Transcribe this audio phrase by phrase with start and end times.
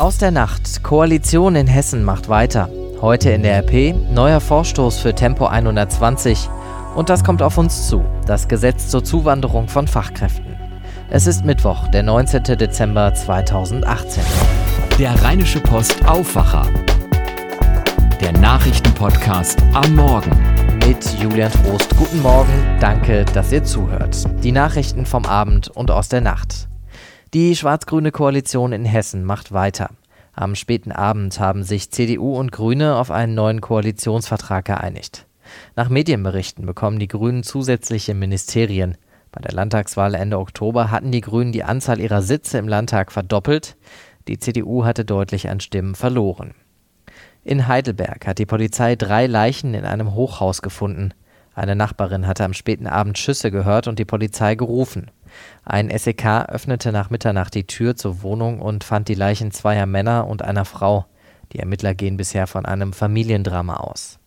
[0.00, 0.82] Aus der Nacht.
[0.82, 2.70] Koalition in Hessen macht weiter.
[3.02, 6.48] Heute in der RP neuer Vorstoß für Tempo 120.
[6.94, 8.02] Und das kommt auf uns zu.
[8.24, 10.56] Das Gesetz zur Zuwanderung von Fachkräften.
[11.10, 12.44] Es ist Mittwoch, der 19.
[12.44, 14.22] Dezember 2018.
[14.98, 16.66] Der Rheinische Post Aufwacher.
[18.22, 20.32] Der Nachrichtenpodcast am Morgen.
[20.86, 21.94] Mit Julian Trost.
[21.98, 22.78] Guten Morgen.
[22.80, 24.16] Danke, dass ihr zuhört.
[24.42, 26.69] Die Nachrichten vom Abend und aus der Nacht.
[27.32, 29.90] Die schwarz-grüne Koalition in Hessen macht weiter.
[30.32, 35.28] Am späten Abend haben sich CDU und Grüne auf einen neuen Koalitionsvertrag geeinigt.
[35.76, 38.96] Nach Medienberichten bekommen die Grünen zusätzliche Ministerien.
[39.30, 43.76] Bei der Landtagswahl Ende Oktober hatten die Grünen die Anzahl ihrer Sitze im Landtag verdoppelt.
[44.26, 46.54] Die CDU hatte deutlich an Stimmen verloren.
[47.44, 51.14] In Heidelberg hat die Polizei drei Leichen in einem Hochhaus gefunden.
[51.54, 55.12] Eine Nachbarin hatte am späten Abend Schüsse gehört und die Polizei gerufen.
[55.64, 60.26] Ein SEK öffnete nach Mitternacht die Tür zur Wohnung und fand die Leichen zweier Männer
[60.26, 61.06] und einer Frau.
[61.52, 64.18] Die Ermittler gehen bisher von einem Familiendrama aus.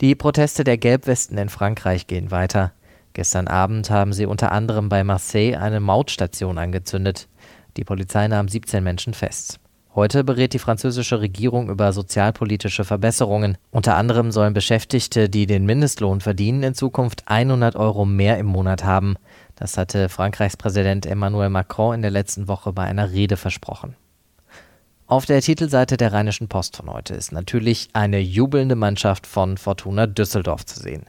[0.00, 2.72] Die Proteste der Gelbwesten in Frankreich gehen weiter.
[3.12, 7.28] Gestern Abend haben sie unter anderem bei Marseille eine Mautstation angezündet.
[7.76, 9.60] Die Polizei nahm 17 Menschen fest.
[9.94, 13.58] Heute berät die französische Regierung über sozialpolitische Verbesserungen.
[13.72, 18.84] Unter anderem sollen Beschäftigte, die den Mindestlohn verdienen, in Zukunft 100 Euro mehr im Monat
[18.84, 19.16] haben.
[19.60, 23.94] Das hatte Frankreichs Präsident Emmanuel Macron in der letzten Woche bei einer Rede versprochen.
[25.06, 30.06] Auf der Titelseite der Rheinischen Post von heute ist natürlich eine jubelnde Mannschaft von Fortuna
[30.06, 31.04] Düsseldorf zu sehen.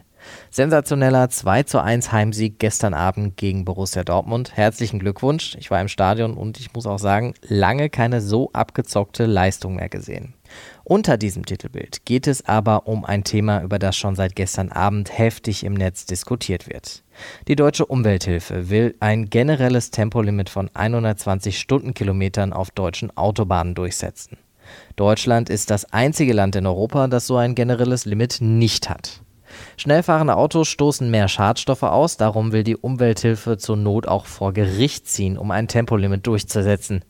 [0.49, 4.57] Sensationeller 2 zu 1 Heimsieg gestern Abend gegen Borussia Dortmund.
[4.57, 5.55] Herzlichen Glückwunsch.
[5.57, 9.89] Ich war im Stadion und ich muss auch sagen, lange keine so abgezockte Leistung mehr
[9.89, 10.33] gesehen.
[10.83, 15.17] Unter diesem Titelbild geht es aber um ein Thema, über das schon seit gestern Abend
[15.17, 17.03] heftig im Netz diskutiert wird.
[17.47, 24.38] Die Deutsche Umwelthilfe will ein generelles Tempolimit von 120 Stundenkilometern auf deutschen Autobahnen durchsetzen.
[24.95, 29.22] Deutschland ist das einzige Land in Europa, das so ein generelles Limit nicht hat.
[29.77, 35.07] Schnellfahrende Autos stoßen mehr Schadstoffe aus, darum will die Umwelthilfe zur Not auch vor Gericht
[35.07, 37.03] ziehen, um ein Tempolimit durchzusetzen.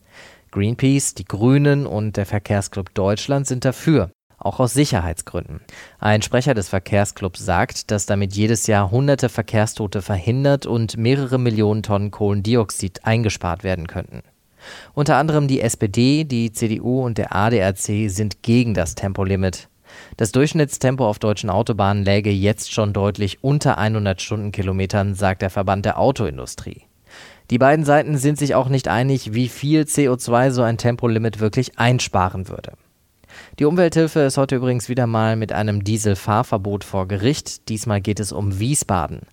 [0.52, 5.62] Greenpeace, die Grünen und der Verkehrsclub Deutschland sind dafür, auch aus Sicherheitsgründen.
[5.98, 11.84] Ein Sprecher des Verkehrsclubs sagt, dass damit jedes Jahr hunderte Verkehrstote verhindert und mehrere Millionen
[11.84, 14.24] Tonnen Kohlendioxid eingespart werden könnten.
[14.94, 19.70] Unter anderem die SPD, die CDU und der ADAC sind gegen das Tempolimit.
[20.18, 25.86] Das Durchschnittstempo auf deutschen Autobahnen läge jetzt schon deutlich unter 100 Stundenkilometern, sagt der Verband
[25.86, 26.84] der Autoindustrie.
[27.52, 31.78] Die beiden Seiten sind sich auch nicht einig, wie viel CO2 so ein Tempolimit wirklich
[31.78, 32.72] einsparen würde.
[33.60, 37.68] Die Umwelthilfe ist heute übrigens wieder mal mit einem Dieselfahrverbot vor Gericht.
[37.68, 39.24] Diesmal geht es um Wiesbaden.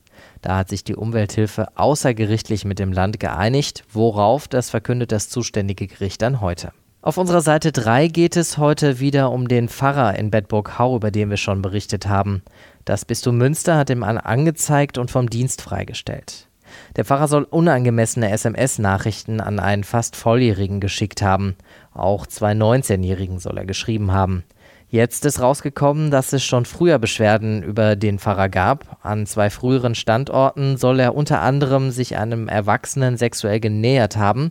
[0.42, 5.86] Da hat sich die Umwelthilfe außergerichtlich mit dem Land geeinigt, worauf das verkündet das zuständige
[5.86, 6.72] Gericht dann heute.
[7.02, 11.30] Auf unserer Seite 3 geht es heute wieder um den Pfarrer in Bedburg-Hau, über den
[11.30, 12.42] wir schon berichtet haben.
[12.84, 16.47] Das Bistum Münster hat ihm angezeigt und vom Dienst freigestellt.
[16.96, 21.56] Der Pfarrer soll unangemessene SMS-Nachrichten an einen fast Volljährigen geschickt haben.
[21.94, 24.44] Auch zwei 19-Jährigen soll er geschrieben haben.
[24.90, 28.96] Jetzt ist rausgekommen, dass es schon früher Beschwerden über den Pfarrer gab.
[29.02, 34.50] An zwei früheren Standorten soll er unter anderem sich einem Erwachsenen sexuell genähert haben.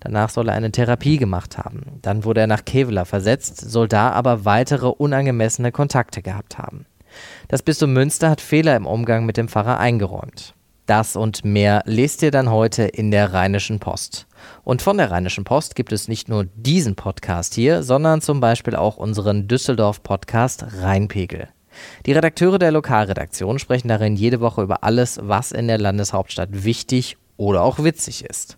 [0.00, 2.00] Danach soll er eine Therapie gemacht haben.
[2.02, 6.84] Dann wurde er nach Kevela versetzt, soll da aber weitere unangemessene Kontakte gehabt haben.
[7.48, 10.54] Das Bistum Münster hat Fehler im Umgang mit dem Pfarrer eingeräumt.
[10.88, 14.26] Das und mehr lest ihr dann heute in der Rheinischen Post.
[14.64, 18.74] Und von der Rheinischen Post gibt es nicht nur diesen Podcast hier, sondern zum Beispiel
[18.74, 21.48] auch unseren Düsseldorf-Podcast Rheinpegel.
[22.06, 27.18] Die Redakteure der Lokalredaktion sprechen darin jede Woche über alles, was in der Landeshauptstadt wichtig
[27.36, 28.56] oder auch witzig ist.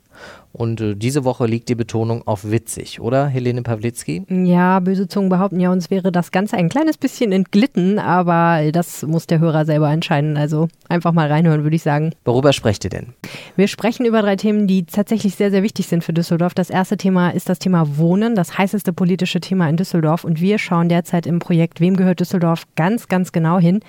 [0.52, 4.24] Und äh, diese Woche liegt die Betonung auf witzig, oder, Helene Pawlitzki?
[4.28, 9.02] Ja, böse Zungen behaupten ja, uns wäre das Ganze ein kleines bisschen entglitten, aber das
[9.02, 10.36] muss der Hörer selber entscheiden.
[10.36, 12.12] Also einfach mal reinhören, würde ich sagen.
[12.24, 13.14] Worüber sprecht ihr denn?
[13.54, 16.54] Wir sprechen über drei Themen, die tatsächlich sehr, sehr wichtig sind für Düsseldorf.
[16.54, 20.24] Das erste Thema ist das Thema Wohnen, das heißeste politische Thema in Düsseldorf.
[20.24, 23.80] Und wir schauen derzeit im Projekt Wem gehört Düsseldorf ganz, ganz genau hin.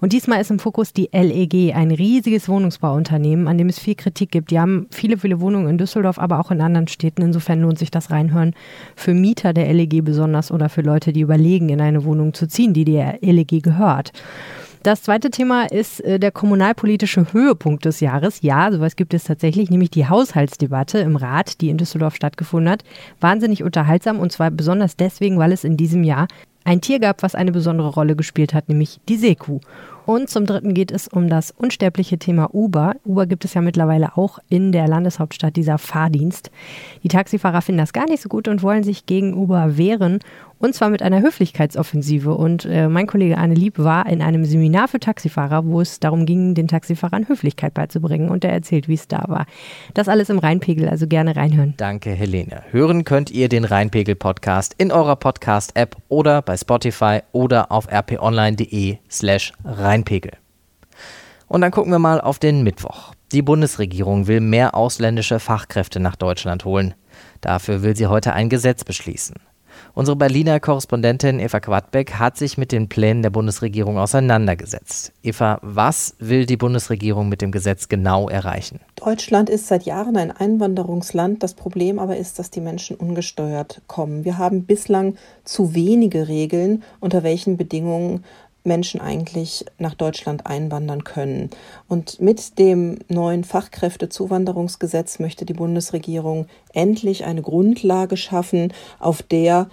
[0.00, 4.30] Und diesmal ist im Fokus die LEG, ein riesiges Wohnungsbauunternehmen, an dem es viel Kritik
[4.30, 4.50] gibt.
[4.50, 7.22] Die haben viele, viele Wohnungen in Düsseldorf, aber auch in anderen Städten.
[7.22, 8.54] Insofern lohnt sich das Reinhören
[8.94, 12.72] für Mieter der LEG besonders oder für Leute, die überlegen, in eine Wohnung zu ziehen,
[12.72, 14.12] die der LEG gehört.
[14.86, 18.42] Das zweite Thema ist äh, der kommunalpolitische Höhepunkt des Jahres.
[18.42, 22.84] Ja, sowas gibt es tatsächlich, nämlich die Haushaltsdebatte im Rat, die in Düsseldorf stattgefunden hat.
[23.20, 26.28] Wahnsinnig unterhaltsam und zwar besonders deswegen, weil es in diesem Jahr
[26.62, 29.60] ein Tier gab, was eine besondere Rolle gespielt hat, nämlich die Seekuh.
[30.06, 32.94] Und zum dritten geht es um das unsterbliche Thema Uber.
[33.04, 36.52] Uber gibt es ja mittlerweile auch in der Landeshauptstadt, dieser Fahrdienst.
[37.02, 40.20] Die Taxifahrer finden das gar nicht so gut und wollen sich gegen Uber wehren.
[40.58, 42.34] Und zwar mit einer Höflichkeitsoffensive.
[42.34, 46.24] Und äh, mein Kollege Arne Lieb war in einem Seminar für Taxifahrer, wo es darum
[46.24, 48.30] ging, den Taxifahrern Höflichkeit beizubringen.
[48.30, 49.46] Und er erzählt, wie es da war.
[49.92, 51.74] Das alles im Rheinpegel, also gerne reinhören.
[51.76, 52.62] Danke, Helene.
[52.70, 59.52] Hören könnt ihr den Rheinpegel-Podcast in eurer Podcast-App oder bei Spotify oder auf rponline.de slash
[59.64, 59.95] Rheinpegel.
[61.48, 63.12] Und dann gucken wir mal auf den Mittwoch.
[63.32, 66.94] Die Bundesregierung will mehr ausländische Fachkräfte nach Deutschland holen.
[67.40, 69.36] Dafür will sie heute ein Gesetz beschließen.
[69.94, 75.12] Unsere Berliner Korrespondentin Eva Quadbeck hat sich mit den Plänen der Bundesregierung auseinandergesetzt.
[75.22, 78.80] Eva, was will die Bundesregierung mit dem Gesetz genau erreichen?
[78.96, 81.42] Deutschland ist seit Jahren ein Einwanderungsland.
[81.42, 84.24] Das Problem aber ist, dass die Menschen ungesteuert kommen.
[84.24, 88.24] Wir haben bislang zu wenige Regeln, unter welchen Bedingungen
[88.66, 91.50] Menschen eigentlich nach Deutschland einwandern können.
[91.88, 99.68] Und mit dem neuen Fachkräftezuwanderungsgesetz möchte die Bundesregierung endlich eine Grundlage schaffen, auf der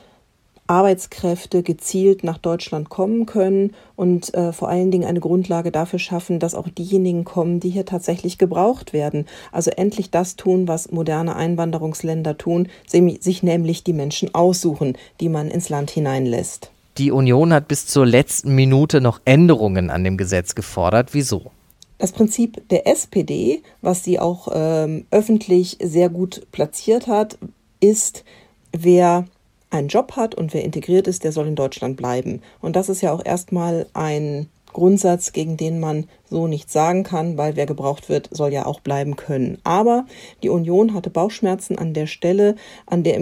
[0.67, 6.39] Arbeitskräfte gezielt nach Deutschland kommen können und äh, vor allen Dingen eine Grundlage dafür schaffen,
[6.39, 9.25] dass auch diejenigen kommen, die hier tatsächlich gebraucht werden.
[9.51, 15.49] Also endlich das tun, was moderne Einwanderungsländer tun, sich nämlich die Menschen aussuchen, die man
[15.49, 16.72] ins Land hineinlässt.
[16.97, 21.13] Die Union hat bis zur letzten Minute noch Änderungen an dem Gesetz gefordert.
[21.13, 21.51] Wieso?
[21.97, 27.37] Das Prinzip der SPD, was sie auch ähm, öffentlich sehr gut platziert hat,
[27.79, 28.23] ist,
[28.71, 29.25] wer
[29.69, 32.41] einen Job hat und wer integriert ist, der soll in Deutschland bleiben.
[32.61, 37.37] Und das ist ja auch erstmal ein Grundsatz, gegen den man so nichts sagen kann,
[37.37, 39.59] weil wer gebraucht wird, soll ja auch bleiben können.
[39.63, 40.05] Aber
[40.41, 43.13] die Union hatte Bauchschmerzen an der Stelle, an der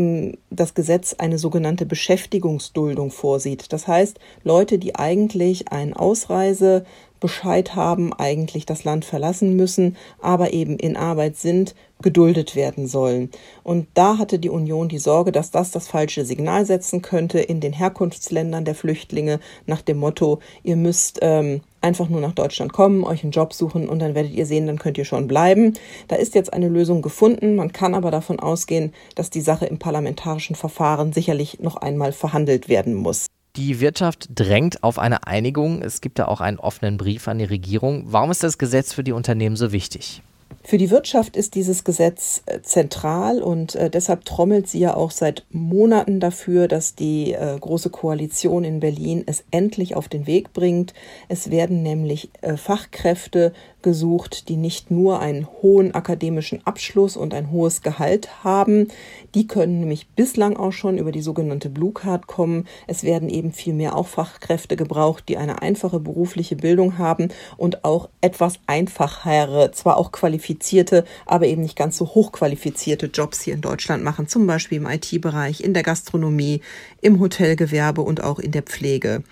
[0.49, 3.71] das Gesetz eine sogenannte Beschäftigungsduldung vorsieht.
[3.73, 6.85] Das heißt, Leute, die eigentlich ein Ausreise
[7.19, 13.29] Bescheid haben, eigentlich das Land verlassen müssen, aber eben in Arbeit sind, geduldet werden sollen.
[13.63, 17.59] Und da hatte die Union die Sorge, dass das das falsche Signal setzen könnte in
[17.59, 23.03] den Herkunftsländern der Flüchtlinge nach dem Motto, ihr müsst ähm, einfach nur nach Deutschland kommen,
[23.03, 25.73] euch einen Job suchen und dann werdet ihr sehen, dann könnt ihr schon bleiben.
[26.07, 27.55] Da ist jetzt eine Lösung gefunden.
[27.55, 32.69] Man kann aber davon ausgehen, dass die Sache im parlamentarischen Verfahren sicherlich noch einmal verhandelt
[32.69, 33.27] werden muss.
[33.57, 35.81] Die Wirtschaft drängt auf eine Einigung.
[35.81, 38.03] Es gibt da auch einen offenen Brief an die Regierung.
[38.05, 40.21] Warum ist das Gesetz für die Unternehmen so wichtig?
[40.63, 45.09] Für die Wirtschaft ist dieses Gesetz äh, zentral und äh, deshalb trommelt sie ja auch
[45.09, 50.53] seit Monaten dafür, dass die äh, Große Koalition in Berlin es endlich auf den Weg
[50.53, 50.93] bringt.
[51.29, 57.51] Es werden nämlich äh, Fachkräfte gesucht, die nicht nur einen hohen akademischen Abschluss und ein
[57.51, 58.87] hohes Gehalt haben.
[59.33, 62.67] Die können nämlich bislang auch schon über die sogenannte Blue Card kommen.
[62.87, 67.83] Es werden eben viel mehr auch Fachkräfte gebraucht, die eine einfache berufliche Bildung haben und
[67.83, 70.11] auch etwas einfachere, zwar auch
[70.51, 74.87] qualifizierte, aber eben nicht ganz so hochqualifizierte Jobs hier in Deutschland machen, zum Beispiel im
[74.87, 76.61] IT-Bereich, in der Gastronomie,
[77.01, 79.23] im Hotelgewerbe und auch in der Pflege.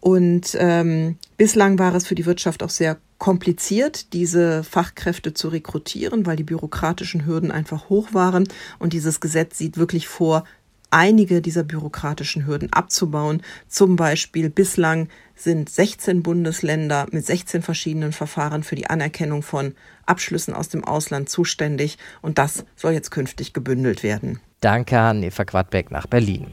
[0.00, 6.24] Und ähm, bislang war es für die Wirtschaft auch sehr kompliziert, diese Fachkräfte zu rekrutieren,
[6.24, 8.48] weil die bürokratischen Hürden einfach hoch waren.
[8.78, 10.44] Und dieses Gesetz sieht wirklich vor,
[10.90, 13.42] einige dieser bürokratischen Hürden abzubauen.
[13.68, 19.74] Zum Beispiel bislang sind 16 Bundesländer mit 16 verschiedenen Verfahren für die Anerkennung von
[20.06, 21.98] Abschlüssen aus dem Ausland zuständig.
[22.22, 24.40] Und das soll jetzt künftig gebündelt werden.
[24.60, 26.48] Danke an Eva Quadbeck nach Berlin.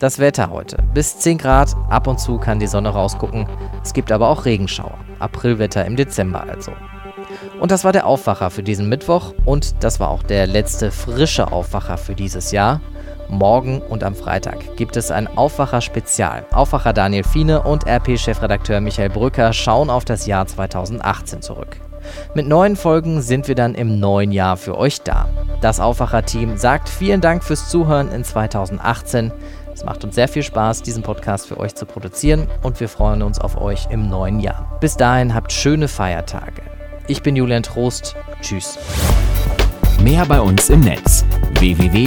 [0.00, 0.82] Das Wetter heute.
[0.94, 3.46] Bis 10 Grad, ab und zu kann die Sonne rausgucken.
[3.84, 4.98] Es gibt aber auch Regenschauer.
[5.20, 6.72] Aprilwetter im Dezember also.
[7.62, 11.52] Und das war der Aufwacher für diesen Mittwoch und das war auch der letzte frische
[11.52, 12.80] Aufwacher für dieses Jahr.
[13.28, 16.44] Morgen und am Freitag gibt es ein Aufwacher-Spezial.
[16.50, 21.76] Aufwacher Daniel Fiene und RP-Chefredakteur Michael Brücker schauen auf das Jahr 2018 zurück.
[22.34, 25.28] Mit neuen Folgen sind wir dann im neuen Jahr für euch da.
[25.60, 29.30] Das Aufwacher-Team sagt vielen Dank fürs Zuhören in 2018.
[29.72, 33.22] Es macht uns sehr viel Spaß, diesen Podcast für euch zu produzieren und wir freuen
[33.22, 34.78] uns auf euch im neuen Jahr.
[34.80, 36.71] Bis dahin habt schöne Feiertage.
[37.08, 38.16] Ich bin Julian Trost.
[38.40, 38.78] Tschüss.
[40.02, 41.24] Mehr bei uns im Netz
[41.58, 42.02] www.rp-online.de